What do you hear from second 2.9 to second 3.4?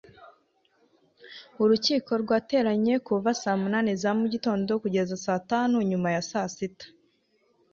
kuva